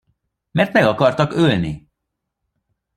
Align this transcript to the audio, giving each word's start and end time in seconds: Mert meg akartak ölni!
Mert 0.51 0.73
meg 0.73 0.83
akartak 0.85 1.33
ölni! 1.33 1.87